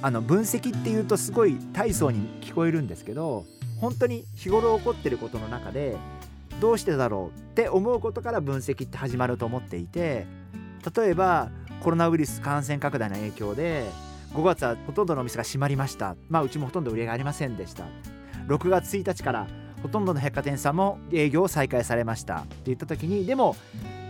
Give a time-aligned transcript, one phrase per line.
[0.00, 3.44] あの分析っていうとすごい大層に聞こえるんですけど
[3.80, 5.96] 本当に日頃起こってることの中で
[6.60, 10.26] どうしてだろうって思うことから分析って始まると思っていて
[10.96, 13.86] 例えばコロナウイルス感染拡大の影響で
[14.34, 16.16] 5月はほとんどのお店が閉まりました。
[16.28, 17.84] まあうちもほとんど売り上げありませんでした。
[18.46, 19.46] 6月1日から
[19.82, 22.38] ほとんどの百貨店さんも営業を再開されました。
[22.38, 23.56] って言った時にでも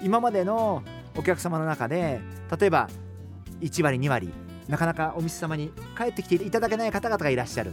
[0.03, 0.83] 今までの
[1.17, 2.21] お客様の中で
[2.59, 2.89] 例えば
[3.61, 4.33] 1割2割
[4.69, 7.73] なかなかお店様に帰ってきていただけない方々がいらっしゃる。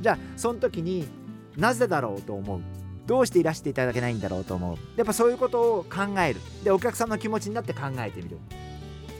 [0.00, 1.08] じゃあその時に
[1.56, 2.60] なぜだろうと思う？
[3.06, 4.76] どうしていらしていただけないんだろうと思う？
[4.96, 6.40] やっぱそういうことを考える。
[6.62, 8.38] でお客さんの気持ちになって考えてみる。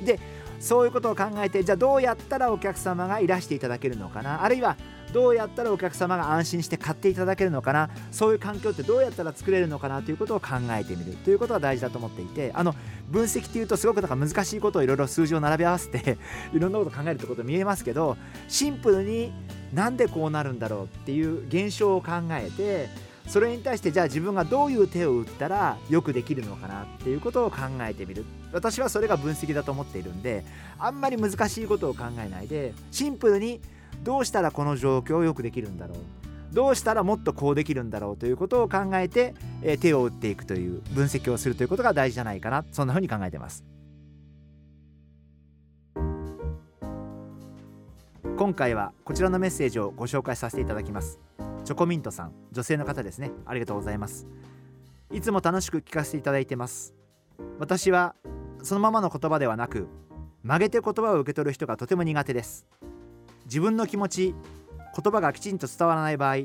[0.05, 0.21] で
[0.61, 4.45] そういうことを考えてじゃあどうやったらお客様がいらしていただけるのかな？
[4.45, 4.77] あるいは
[5.13, 7.91] どうやったらお客様が安心して買っていただけるのかな？
[8.13, 11.17] そういう環境ってどうやったら作れるのかなということを考えてみる。
[11.17, 12.75] ということが大事だと思っていてあの
[13.11, 16.19] 分析っていうとすごくなんか難しいことをいろいろ数字を並べ合わせて
[16.53, 18.17] いろんなことを考えるってこと見えますけど
[18.49, 19.33] シンプルに
[19.73, 22.89] なんでこうなるんだろうっていう現象を考えて
[23.27, 28.25] それに対してじゃあ自分がどういう手を打ったらよくできるのかなっていうことを考えてみる。
[28.53, 30.45] 私はそれが分析だと思っているんで
[30.79, 33.61] あんまり難しいことを考えないでシンプルに
[34.03, 35.99] どうしたらこの状況をよくできるんだろう？
[36.55, 42.65] どうしたらもっとこうできるんだろうということを考えて、え手を打っていくという分析をするということが大事じゃないかな。
[42.73, 43.65] そんなふうに考えてます。
[48.39, 51.19] 今回はこちらのメッセージをご紹介させていただきます。
[51.65, 53.31] チョコミントさん女性の方ですね。
[53.45, 54.27] ありがとうございます。
[55.13, 56.95] いつも楽しく聞かせていただいてます。
[57.59, 58.15] 私は
[58.63, 59.87] そのままの言葉ではなく
[60.43, 62.67] 曲げて言葉を受け取る人がとても苦手です。
[63.49, 64.35] 自分の気持ち
[64.95, 66.37] 言葉がきちんと伝わらない場合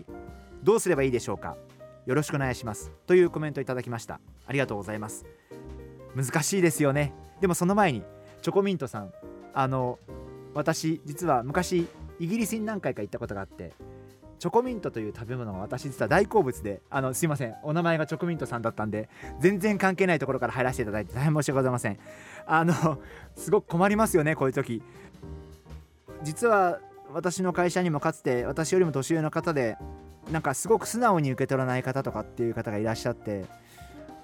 [0.64, 1.58] どうすればいいでしょうか？
[2.06, 2.91] よろしくお願いします。
[3.06, 4.22] というコメントいただきました。
[4.47, 5.25] ありがとうございます。
[6.16, 7.13] 難しいですよね。
[7.42, 8.03] でもその前に
[8.42, 9.12] チョコミントさん。
[9.53, 10.00] あの
[10.53, 11.88] 私実は昔
[12.19, 13.74] イギリスに何回か行ったことがあって
[14.40, 17.56] チョコミントという食べ物が私実は大好物であのすいません。
[17.63, 19.09] お名前がチョコミントさんだったんで
[19.40, 22.00] 全然関係ないところから入らせていただいて大変申し訳ございません。
[22.46, 23.00] あの
[23.36, 24.81] すごく困りますよねこういう時。
[26.24, 26.80] 実は
[27.13, 29.78] 私の会社にもかつて私よりも年上の方で
[30.31, 33.46] なんかすごく素直に受け取らない方とかっていう方がいらっしゃって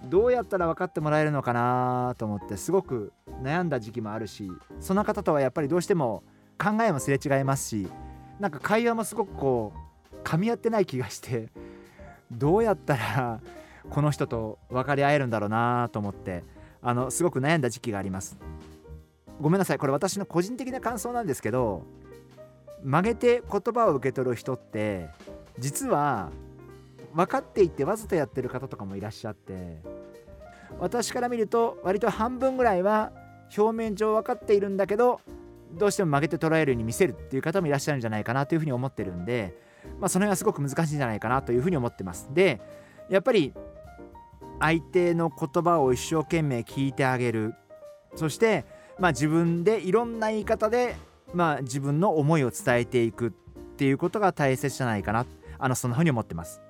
[0.05, 3.13] どうやったら分かってもらえるのかなと思ってすごく
[3.43, 6.23] 悩んだ時期もあるしその方とはやっぱりどうしても
[6.57, 7.87] 考えもすれ違いますし
[8.39, 9.73] なんか会話もすごくこ
[10.11, 11.49] う噛み合ってない気がして
[12.31, 13.41] どうやったら
[13.89, 16.43] この人と分かり合えるんだろうなと思って
[16.81, 18.37] あのすごく悩んだ時期があります。
[19.41, 19.77] ごめんなさい。
[19.77, 21.85] これ私の個人的な感想なんですけど
[22.83, 25.09] 曲げて言葉を受け取る人って
[25.57, 26.29] 実は
[27.13, 29.81] 分かっていてわざとやってる方とかもいらっしゃって
[30.79, 33.11] 私から見ると割と半分ぐらいは
[33.57, 35.19] 表面上分かっているんだけど
[35.71, 39.55] どうしても曲げて捉えるように見せるっていう方もいらっしゃるんじゃないかなというふうに思ってるんで、
[39.99, 42.29] まあ、その辺はすごく難しいんじゃないかなというふうに思ってます。
[42.33, 42.61] で
[43.09, 43.53] やっぱり
[44.59, 47.53] 相手の言葉を一生懸命聞いてあげる。
[48.15, 48.65] そして、
[48.97, 50.95] まあ、自分でいろんな言い方で
[51.33, 53.31] まあ、自分の思いを伝えていくっ
[53.77, 55.25] ていうことが大切じゃないかな。
[55.57, 56.61] あのそんなふうに思ってます。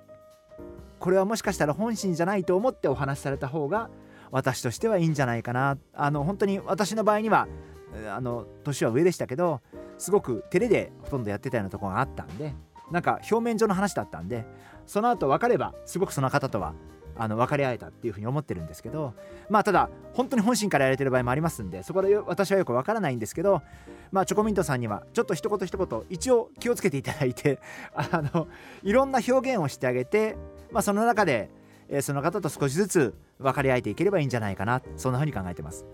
[0.99, 3.89] これはもしかしたら本心じゃないと思ってお話しされた方が
[4.31, 5.77] 私としてはいいんじゃないかな。
[5.93, 7.47] あの本当に私の場合には
[8.09, 9.61] あの年は上でしたけど
[9.97, 12.53] すごく照れでほとんどやってたようなとこがあったんで
[12.91, 14.45] なんか表面上の話だったんで
[14.85, 16.73] その後分かればすごくその方とは
[17.17, 19.13] あの分かり合えたっていうふうに思ってるんですけど
[19.49, 23.61] まあただ本当に本心からやれてる場合もありますんでそこで私はよく分からないんですけど
[24.11, 27.59] まあチョコミントさんにはちょっと一言一言一応気をつけていただいて
[27.93, 28.47] あの
[28.83, 30.37] いろんな表現をしてあげて、
[30.71, 31.49] まあ、その中で、
[31.89, 35.85] えー、その方と少しずつ分かり合えていければいいんじゃないかなそんなふうに考えてます。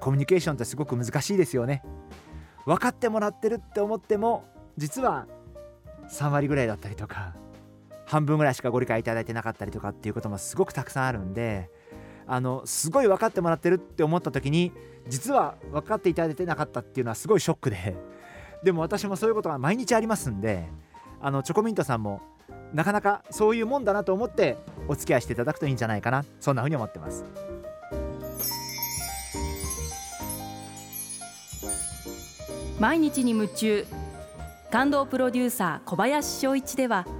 [0.00, 1.82] コミュニケーションってすごく難しいですよね。
[2.64, 4.44] 分かってもらってるって思っても
[4.76, 5.26] 実は
[6.08, 7.34] 3割ぐらいだったりとか
[8.10, 11.70] 半分ぐらいしかご理解いただいてなかったりとかっていうこともすごくたくさんあるんで
[12.26, 14.72] あのすごい分かってもらってるって思った時に
[15.06, 17.96] 実は分かっていただいてなかったっていうのはすごいショックで
[18.64, 20.68] でも私もそういうことが毎日ありますんで
[21.20, 22.20] あのチョコミントさんも
[22.74, 24.58] なかなかそういうもんだなと思って
[24.88, 27.24] お付き合いしていただくといいんじゃないかなそんなふうに思ってます。
[32.80, 33.86] 毎日に夢中
[34.72, 37.06] 感動プロデューサー小林翔一では「